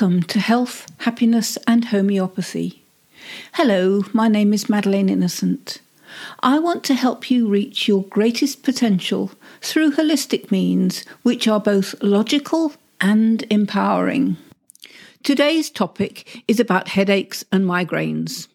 [0.00, 2.84] Welcome to Health, Happiness and Homeopathy.
[3.54, 5.80] Hello, my name is Madeleine Innocent.
[6.38, 12.00] I want to help you reach your greatest potential through holistic means which are both
[12.00, 14.36] logical and empowering.
[15.24, 18.46] Today's topic is about headaches and migraines.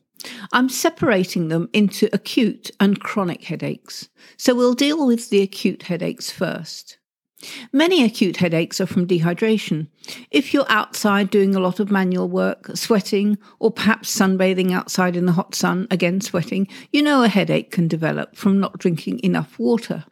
[0.54, 6.32] I'm separating them into acute and chronic headaches, so we'll deal with the acute headaches
[6.32, 7.00] first.
[7.72, 9.88] Many acute headaches are from dehydration.
[10.32, 15.26] If you're outside doing a lot of manual work, sweating, or perhaps sunbathing outside in
[15.26, 19.58] the hot sun, again sweating, you know a headache can develop from not drinking enough
[19.60, 20.06] water.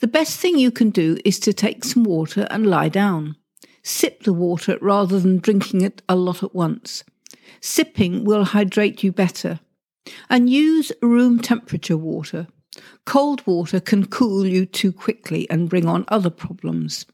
[0.00, 3.36] The best thing you can do is to take some water and lie down.
[3.82, 7.04] Sip the water rather than drinking it a lot at once.
[7.60, 9.60] Sipping will hydrate you better.
[10.28, 12.46] And use room temperature water.
[13.04, 17.06] Cold water can cool you too quickly and bring on other problems.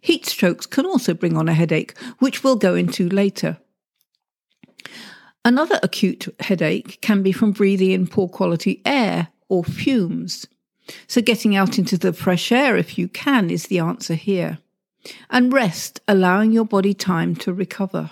[0.00, 3.58] Heat strokes can also bring on a headache, which we'll go into later.
[5.44, 10.46] Another acute headache can be from breathing in poor quality air or fumes.
[11.06, 14.58] So, getting out into the fresh air if you can is the answer here.
[15.30, 18.10] And rest, allowing your body time to recover.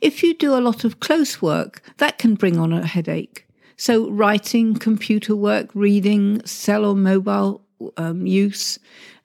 [0.00, 3.46] If you do a lot of close work, that can bring on a headache.
[3.76, 7.62] So, writing, computer work, reading, cell or mobile
[7.96, 8.78] um, use,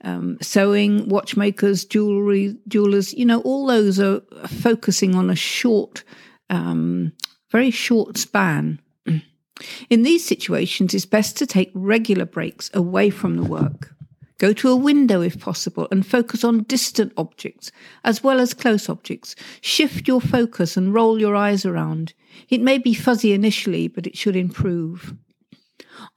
[0.03, 6.03] um, sewing, watchmakers, jewelry, jewelers, you know, all those are focusing on a short,
[6.49, 7.11] um,
[7.51, 8.79] very short span.
[9.89, 13.93] In these situations, it's best to take regular breaks away from the work.
[14.39, 17.71] Go to a window if possible and focus on distant objects
[18.05, 19.35] as well as close objects.
[19.61, 22.13] Shift your focus and roll your eyes around.
[22.49, 25.13] It may be fuzzy initially, but it should improve.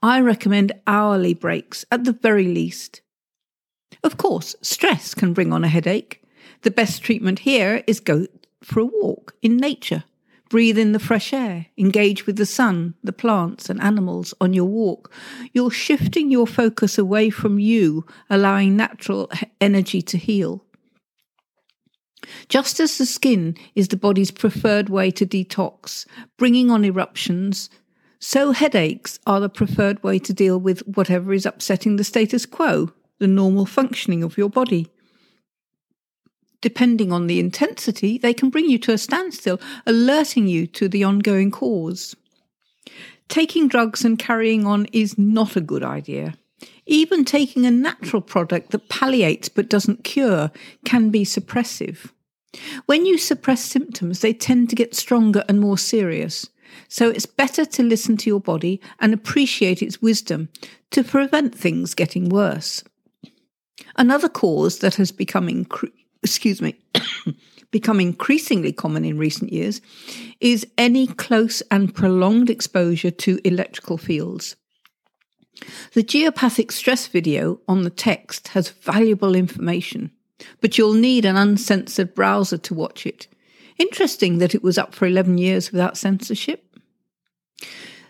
[0.01, 3.01] I recommend hourly breaks at the very least.
[4.03, 6.23] Of course, stress can bring on a headache.
[6.61, 8.25] The best treatment here is go
[8.63, 10.05] for a walk in nature.
[10.53, 14.65] Breathe in the fresh air, engage with the sun, the plants, and animals on your
[14.65, 15.11] walk.
[15.51, 20.63] You're shifting your focus away from you, allowing natural energy to heal.
[22.49, 26.05] Just as the skin is the body's preferred way to detox,
[26.37, 27.71] bringing on eruptions,
[28.19, 32.91] so headaches are the preferred way to deal with whatever is upsetting the status quo,
[33.17, 34.92] the normal functioning of your body
[36.63, 41.03] depending on the intensity, they can bring you to a standstill, alerting you to the
[41.03, 42.15] ongoing cause.
[43.27, 46.35] Taking drugs and carrying on is not a good idea.
[46.85, 50.51] Even taking a natural product that palliates but doesn't cure
[50.85, 52.11] can be suppressive.
[52.85, 56.49] When you suppress symptoms, they tend to get stronger and more serious.
[56.87, 60.47] So it's better to listen to your body and appreciate its wisdom
[60.91, 62.85] to prevent things getting worse.
[63.97, 65.91] Another cause that has become incre-
[66.23, 66.75] excuse me,
[67.71, 69.81] become increasingly common in recent years
[70.39, 74.55] is any close and prolonged exposure to electrical fields.
[75.93, 80.11] The geopathic stress video on the text has valuable information,
[80.61, 83.27] but you'll need an uncensored browser to watch it.
[83.77, 86.63] Interesting that it was up for 11 years without censorship.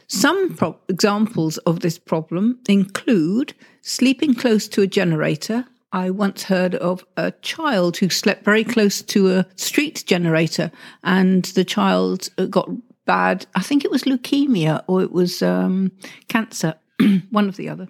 [0.08, 6.74] Some pro- examples of this problem include sleeping close to a generator I once heard
[6.74, 10.72] of a child who slept very close to a street generator,
[11.04, 12.68] and the child got
[13.06, 13.46] bad.
[13.54, 15.92] I think it was leukemia or it was um,
[16.30, 16.74] cancer,
[17.30, 17.88] one of the other.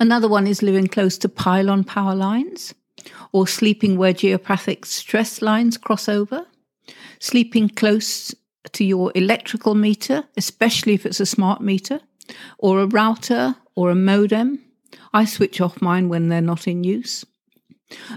[0.00, 2.72] Another one is living close to pylon power lines,
[3.32, 6.46] or sleeping where geopathic stress lines cross over,
[7.18, 8.34] sleeping close
[8.72, 12.00] to your electrical meter, especially if it's a smart meter,
[12.58, 14.63] or a router or a modem
[15.14, 17.24] I switch off mine when they're not in use.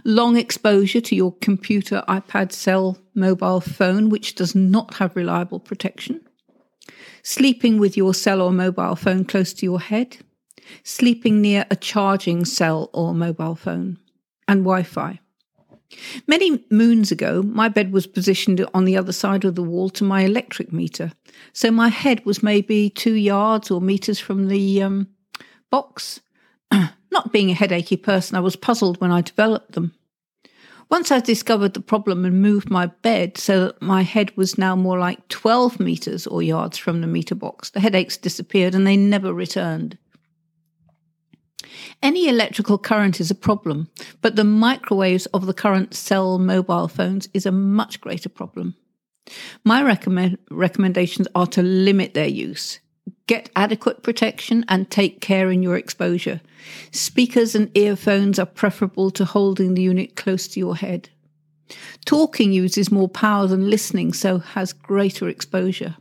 [0.04, 6.22] Long exposure to your computer, iPad, cell, mobile phone, which does not have reliable protection.
[7.22, 10.18] Sleeping with your cell or mobile phone close to your head.
[10.84, 14.00] Sleeping near a charging cell or mobile phone.
[14.48, 15.20] And Wi Fi.
[16.26, 20.04] Many moons ago, my bed was positioned on the other side of the wall to
[20.04, 21.14] my electric meter,
[21.54, 25.08] so my head was maybe two yards or meters from the um,
[25.70, 26.20] box,
[27.12, 29.94] not being a headachy person, I was puzzled when I developed them.
[30.90, 34.76] Once I discovered the problem and moved my bed so that my head was now
[34.76, 38.96] more like 12 meters or yards from the meter box, the headaches disappeared and they
[38.96, 39.98] never returned.
[42.02, 43.90] Any electrical current is a problem,
[44.22, 48.76] but the microwaves of the current cell mobile phones is a much greater problem.
[49.66, 52.80] My recommend- recommendations are to limit their use.
[53.28, 56.42] Get adequate protection and take care in your exposure.
[56.92, 61.10] Speakers and earphones are preferable to holding the unit close to your head.
[62.06, 65.96] Talking uses more power than listening, so has greater exposure.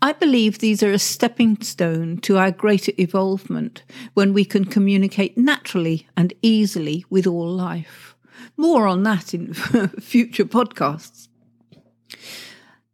[0.00, 3.82] I believe these are a stepping stone to our greater evolvement
[4.14, 8.14] when we can communicate naturally and easily with all life.
[8.56, 9.54] More on that in
[10.00, 11.28] future podcasts.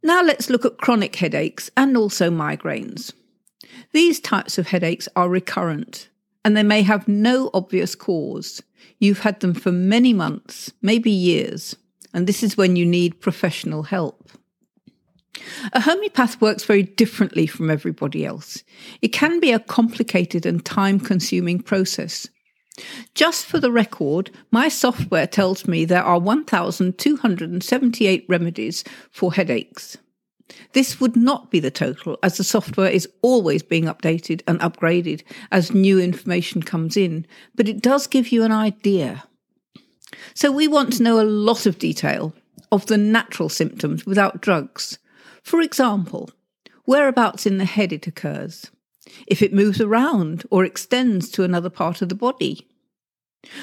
[0.03, 3.13] Now let's look at chronic headaches and also migraines.
[3.93, 6.09] These types of headaches are recurrent
[6.43, 8.61] and they may have no obvious cause.
[8.99, 11.75] You've had them for many months, maybe years,
[12.13, 14.29] and this is when you need professional help.
[15.71, 18.63] A homeopath works very differently from everybody else.
[19.01, 22.27] It can be a complicated and time consuming process.
[23.13, 29.97] Just for the record, my software tells me there are 1,278 remedies for headaches.
[30.73, 35.23] This would not be the total, as the software is always being updated and upgraded
[35.51, 37.25] as new information comes in,
[37.55, 39.23] but it does give you an idea.
[40.33, 42.33] So, we want to know a lot of detail
[42.71, 44.97] of the natural symptoms without drugs.
[45.43, 46.29] For example,
[46.85, 48.71] whereabouts in the head it occurs,
[49.27, 52.67] if it moves around or extends to another part of the body,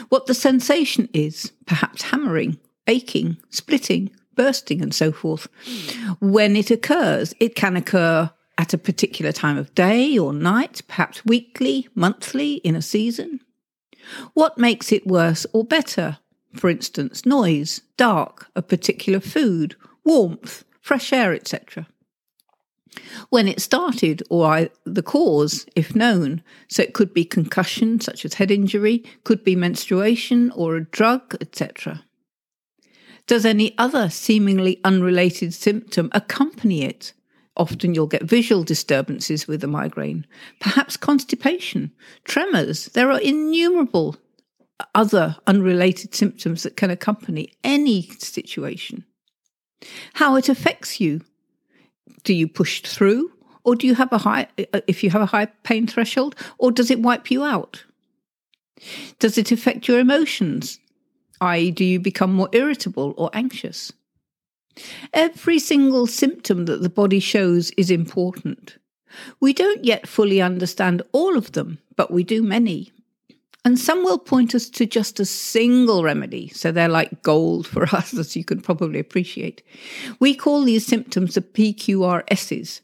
[0.08, 5.48] what the sensation is, perhaps hammering, aching, splitting, bursting, and so forth.
[6.20, 11.24] When it occurs, it can occur at a particular time of day or night, perhaps
[11.24, 13.40] weekly, monthly, in a season.
[14.34, 16.18] What makes it worse or better?
[16.54, 21.86] For instance, noise, dark, a particular food, warmth, fresh air, etc.
[23.28, 28.34] When it started, or the cause, if known, so it could be concussion, such as
[28.34, 32.04] head injury, could be menstruation or a drug, etc.
[33.26, 37.12] Does any other seemingly unrelated symptom accompany it?
[37.56, 40.26] Often you'll get visual disturbances with a migraine,
[40.60, 41.92] perhaps constipation,
[42.24, 42.86] tremors.
[42.86, 44.16] There are innumerable
[44.94, 49.04] other unrelated symptoms that can accompany any situation.
[50.14, 51.20] How it affects you.
[52.24, 53.30] Do you push through?
[53.64, 56.72] Or do you have a high, uh, if you have a high pain threshold, or
[56.72, 57.84] does it wipe you out?
[59.18, 60.78] Does it affect your emotions?
[61.42, 63.92] i.e., do you become more irritable or anxious?
[65.12, 68.78] Every single symptom that the body shows is important.
[69.40, 72.92] We don't yet fully understand all of them, but we do many.
[73.64, 77.82] And some will point us to just a single remedy, so they're like gold for
[77.94, 79.62] us, as you can probably appreciate.
[80.18, 82.80] We call these symptoms the PQRSs.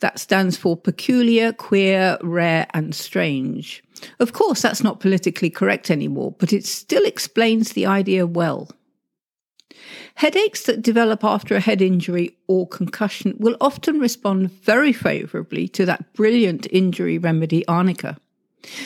[0.00, 3.82] That stands for peculiar, queer, rare, and strange.
[4.20, 8.70] Of course, that's not politically correct anymore, but it still explains the idea well.
[10.16, 15.84] Headaches that develop after a head injury or concussion will often respond very favourably to
[15.86, 18.16] that brilliant injury remedy, arnica.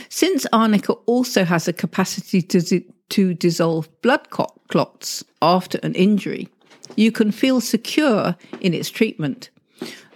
[0.08, 2.80] Since arnica also has a capacity to,
[3.10, 6.48] to dissolve blood clots after an injury,
[6.96, 9.50] you can feel secure in its treatment.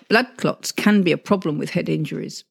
[0.09, 2.44] Blood clots can be a problem with head injuries.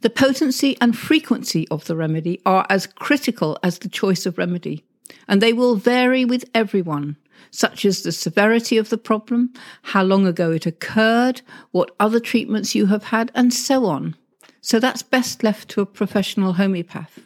[0.00, 4.84] The potency and frequency of the remedy are as critical as the choice of remedy,
[5.28, 7.16] and they will vary with everyone,
[7.50, 12.74] such as the severity of the problem, how long ago it occurred, what other treatments
[12.74, 14.16] you have had, and so on.
[14.60, 17.20] So that's best left to a professional homeopath.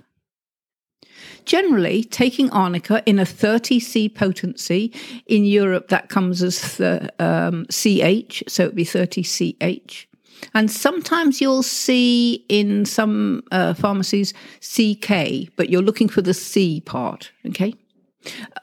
[1.45, 4.93] Generally, taking arnica in a 30C potency,
[5.27, 10.07] in Europe that comes as the, um, CH, so it would be 30CH.
[10.55, 16.81] And sometimes you'll see in some uh, pharmacies CK, but you're looking for the C
[16.81, 17.75] part, okay?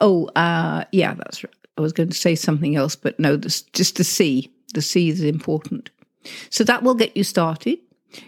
[0.02, 1.54] Oh, uh, yeah, that's right.
[1.78, 4.52] I was going to say something else, but no, this, just the C.
[4.74, 5.90] The C is important.
[6.50, 7.80] So that will get you started.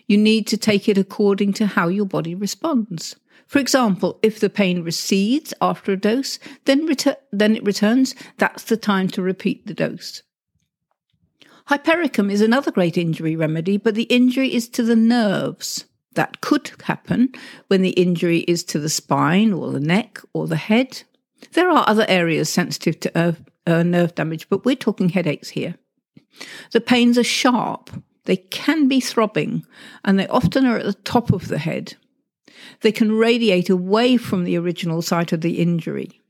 [0.07, 3.15] You need to take it according to how your body responds.
[3.47, 8.63] For example, if the pain recedes after a dose, then, retur- then it returns, that's
[8.63, 10.23] the time to repeat the dose.
[11.65, 15.85] Hypericum is another great injury remedy, but the injury is to the nerves.
[16.13, 17.33] That could happen
[17.67, 21.03] when the injury is to the spine or the neck or the head.
[21.53, 23.35] There are other areas sensitive to
[23.67, 25.75] nerve damage, but we're talking headaches here.
[26.71, 27.89] The pains are sharp,
[28.25, 29.65] they can be throbbing,
[30.03, 31.95] and they often are at the top of the head.
[32.81, 36.21] They can radiate away from the original site of the injury.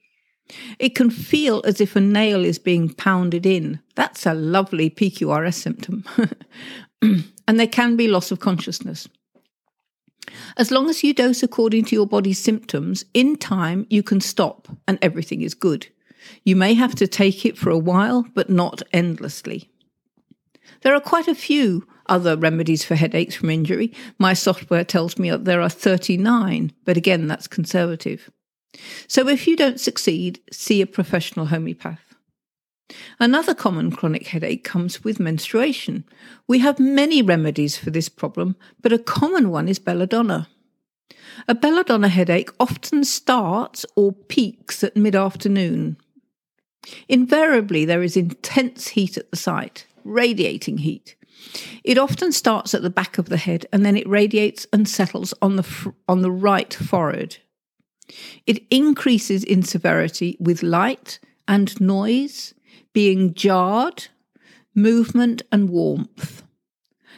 [0.79, 3.79] It can feel as if a nail is being pounded in.
[3.95, 6.03] That's a lovely PQRS symptom.
[7.01, 9.07] and there can be loss of consciousness.
[10.57, 14.67] As long as you dose according to your body's symptoms, in time you can stop
[14.87, 15.87] and everything is good.
[16.43, 19.70] You may have to take it for a while, but not endlessly.
[20.81, 23.93] There are quite a few other remedies for headaches from injury.
[24.19, 28.29] My software tells me that there are 39, but again, that's conservative.
[29.07, 32.15] So if you don't succeed, see a professional homeopath.
[33.19, 36.03] Another common chronic headache comes with menstruation.
[36.47, 40.47] We have many remedies for this problem, but a common one is belladonna.
[41.47, 45.97] A belladonna headache often starts or peaks at mid afternoon.
[47.07, 51.15] Invariably, there is intense heat at the site, radiating heat.
[51.83, 55.33] It often starts at the back of the head and then it radiates and settles
[55.41, 57.37] on the, fr- on the right forehead.
[58.45, 62.53] It increases in severity with light and noise,
[62.93, 64.07] being jarred,
[64.75, 66.43] movement, and warmth.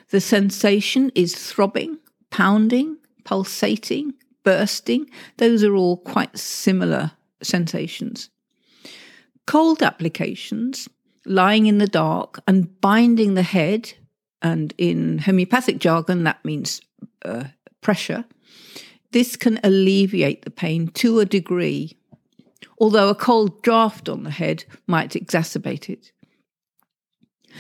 [0.10, 1.98] The sensation is throbbing,
[2.30, 4.14] pounding, pulsating,
[4.44, 5.10] bursting.
[5.38, 7.12] Those are all quite similar
[7.42, 8.30] sensations.
[9.46, 10.88] Cold applications,
[11.26, 13.94] lying in the dark and binding the head,
[14.42, 16.82] and in homeopathic jargon, that means
[17.24, 17.46] uh,
[17.82, 18.26] pressure,
[19.12, 21.96] this can alleviate the pain to a degree,
[22.80, 26.12] although a cold draft on the head might exacerbate it.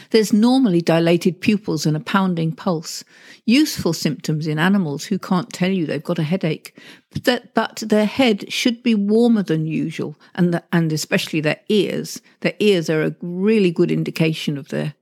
[0.10, 3.04] There's normally dilated pupils and a pounding pulse,
[3.46, 6.78] useful symptoms in animals who can't tell you they've got a headache,
[7.12, 11.60] but, that, but their head should be warmer than usual, and, the, and especially their
[11.70, 12.22] ears.
[12.42, 14.96] Their ears are a really good indication of their,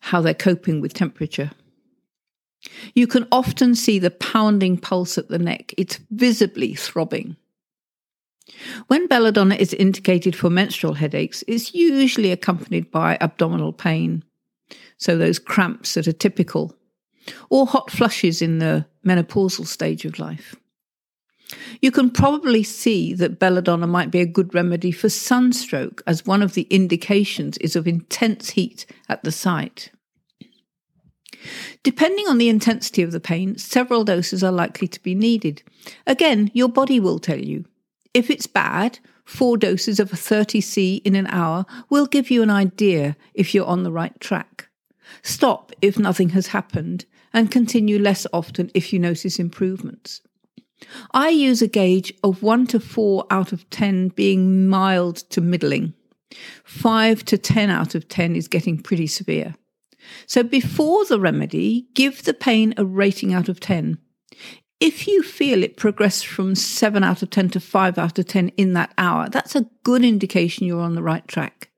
[0.00, 1.50] how they're coping with temperature.
[2.94, 5.74] You can often see the pounding pulse at the neck.
[5.76, 7.36] It's visibly throbbing.
[8.88, 14.22] When belladonna is indicated for menstrual headaches, it's usually accompanied by abdominal pain,
[14.96, 16.74] so those cramps that are typical,
[17.50, 20.54] or hot flushes in the menopausal stage of life.
[21.80, 26.42] You can probably see that belladonna might be a good remedy for sunstroke, as one
[26.42, 29.90] of the indications is of intense heat at the site.
[31.82, 35.62] Depending on the intensity of the pain, several doses are likely to be needed.
[36.06, 37.66] Again, your body will tell you.
[38.14, 42.50] If it's bad, four doses of a 30C in an hour will give you an
[42.50, 44.68] idea if you're on the right track.
[45.22, 50.20] Stop if nothing has happened and continue less often if you notice improvements.
[51.12, 55.94] I use a gauge of 1 to 4 out of 10 being mild to middling.
[56.64, 59.54] 5 to 10 out of 10 is getting pretty severe.
[60.26, 63.98] So before the remedy, give the pain a rating out of 10.
[64.80, 68.48] If you feel it progress from 7 out of 10 to 5 out of 10
[68.50, 71.70] in that hour, that's a good indication you're on the right track.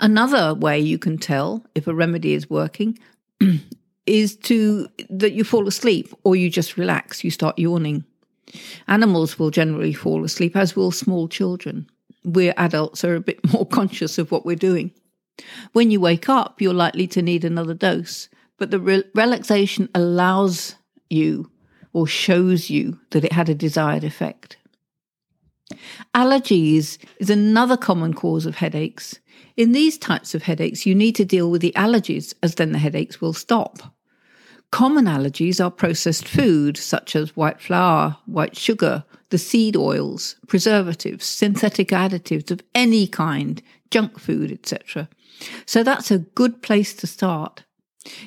[0.00, 2.98] Another way you can tell if a remedy is working
[4.06, 8.04] is to that you fall asleep or you just relax, you start yawning.
[8.88, 11.88] Animals will generally fall asleep, as will small children.
[12.24, 14.92] We adults are a bit more conscious of what we're doing.
[15.72, 18.28] When you wake up, you're likely to need another dose,
[18.58, 20.76] but the re- relaxation allows
[21.10, 21.50] you
[21.92, 24.56] or shows you that it had a desired effect.
[26.14, 29.18] Allergies is another common cause of headaches.
[29.56, 32.78] In these types of headaches, you need to deal with the allergies, as then the
[32.78, 33.94] headaches will stop.
[34.70, 41.24] Common allergies are processed food, such as white flour, white sugar, the seed oils, preservatives,
[41.24, 45.08] synthetic additives of any kind, junk food, etc.
[45.66, 47.64] So that's a good place to start.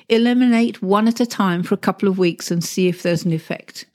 [0.07, 3.33] Eliminate one at a time for a couple of weeks and see if there's an
[3.33, 3.85] effect.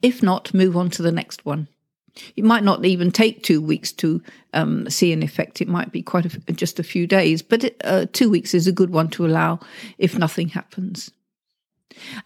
[0.00, 1.68] If not, move on to the next one.
[2.36, 4.22] It might not even take two weeks to
[4.54, 5.60] um, see an effect.
[5.60, 8.72] It might be quite a, just a few days, but uh, two weeks is a
[8.72, 9.60] good one to allow
[9.98, 11.10] if nothing happens.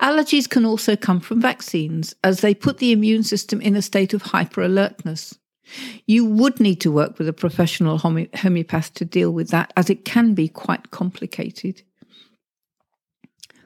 [0.00, 4.12] Allergies can also come from vaccines, as they put the immune system in a state
[4.12, 5.38] of hyper alertness.
[6.06, 10.04] You would need to work with a professional homeopath to deal with that, as it
[10.04, 11.82] can be quite complicated.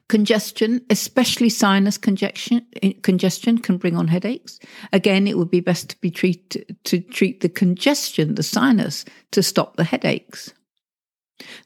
[0.08, 4.60] Congestion, especially sinus congestion, eh, congestion can bring on headaches.
[4.92, 9.42] Again, it would be best to be treat, to treat the congestion, the sinus, to
[9.42, 10.52] stop the headaches.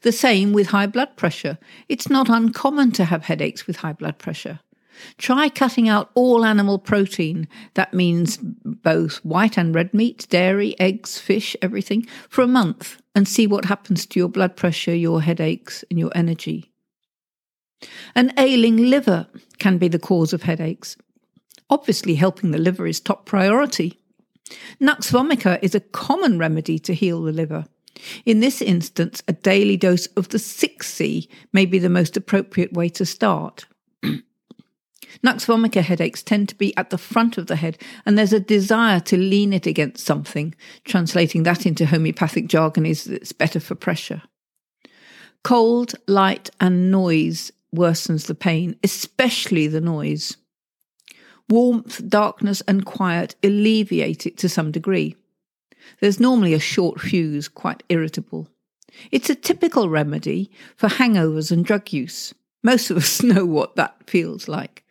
[0.01, 1.59] The same with high blood pressure.
[1.87, 4.59] It's not uncommon to have headaches with high blood pressure.
[5.17, 7.47] Try cutting out all animal protein.
[7.75, 13.27] That means both white and red meat, dairy, eggs, fish, everything, for a month and
[13.27, 16.70] see what happens to your blood pressure, your headaches, and your energy.
[18.15, 19.27] An ailing liver
[19.59, 20.97] can be the cause of headaches.
[21.69, 23.99] Obviously, helping the liver is top priority.
[24.79, 27.65] Nux vomica is a common remedy to heal the liver.
[28.25, 32.89] In this instance, a daily dose of the 6C may be the most appropriate way
[32.89, 33.65] to start.
[35.23, 38.39] Nux vomica headaches tend to be at the front of the head, and there's a
[38.39, 40.55] desire to lean it against something.
[40.83, 44.23] Translating that into homeopathic jargon is that it's better for pressure.
[45.43, 50.37] Cold, light, and noise worsens the pain, especially the noise.
[51.49, 55.15] Warmth, darkness, and quiet alleviate it to some degree.
[55.99, 58.47] There's normally a short fuse, quite irritable.
[59.11, 62.33] It's a typical remedy for hangovers and drug use.
[62.63, 64.83] Most of us know what that feels like.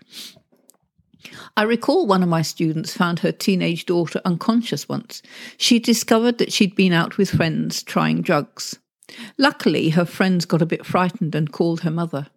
[1.56, 5.22] I recall one of my students found her teenage daughter unconscious once.
[5.58, 8.78] She discovered that she'd been out with friends trying drugs.
[9.36, 12.28] Luckily, her friends got a bit frightened and called her mother.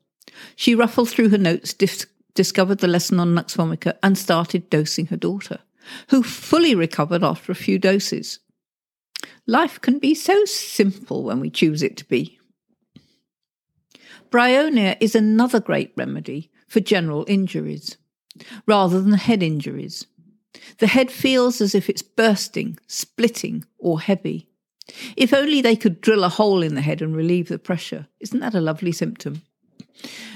[0.55, 5.07] She ruffled through her notes, dis- discovered the lesson on Nux vomica, and started dosing
[5.07, 5.59] her daughter,
[6.09, 8.39] who fully recovered after a few doses.
[9.45, 12.39] Life can be so simple when we choose it to be.
[14.29, 17.97] Bryonia is another great remedy for general injuries,
[18.65, 20.07] rather than head injuries.
[20.79, 24.47] The head feels as if it's bursting, splitting, or heavy.
[25.15, 28.07] If only they could drill a hole in the head and relieve the pressure.
[28.19, 29.43] Isn't that a lovely symptom?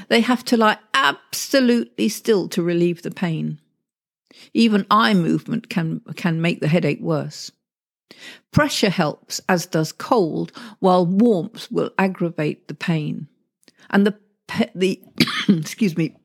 [0.10, 3.60] They have to lie absolutely still to relieve the pain.
[4.54, 7.52] Even eye movement can, can make the headache worse.
[8.52, 13.28] Pressure helps, as does cold, while warmth will aggravate the pain.
[13.90, 14.18] And the,
[14.74, 15.02] the
[15.50, 16.16] excuse me,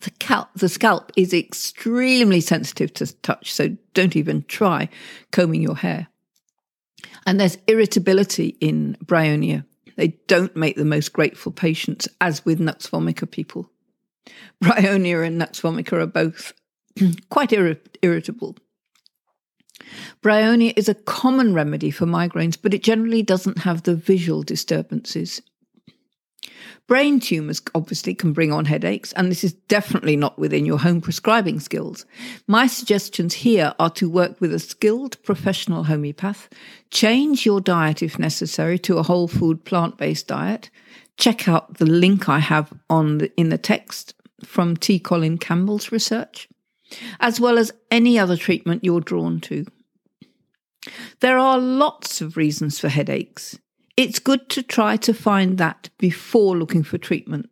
[0.00, 4.88] the, cal- the scalp is extremely sensitive to touch, so don't even try
[5.30, 6.08] combing your hair.
[7.26, 9.64] And there's irritability in bryonia.
[10.00, 13.70] They don't make the most grateful patients, as with nux vomica people.
[14.64, 16.54] Bryonia and nux vomica are both
[17.28, 18.56] quite ir- irritable.
[20.22, 25.42] Bryonia is a common remedy for migraines, but it generally doesn't have the visual disturbances.
[26.86, 31.00] Brain tumours obviously can bring on headaches, and this is definitely not within your home
[31.00, 32.04] prescribing skills.
[32.46, 36.48] My suggestions here are to work with a skilled professional homeopath,
[36.90, 40.70] change your diet if necessary to a whole food plant based diet.
[41.16, 44.98] Check out the link I have on the, in the text from T.
[44.98, 46.48] Colin Campbell's research,
[47.20, 49.66] as well as any other treatment you're drawn to.
[51.20, 53.58] There are lots of reasons for headaches.
[54.00, 57.50] It's good to try to find that before looking for treatment.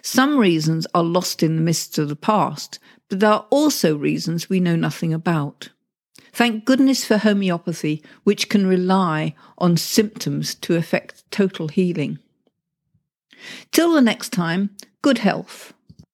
[0.00, 4.48] Some reasons are lost in the mists of the past, but there are also reasons
[4.48, 5.70] we know nothing about.
[6.32, 12.20] Thank goodness for homeopathy, which can rely on symptoms to effect total healing.
[13.72, 14.70] Till the next time,
[15.02, 15.74] good health.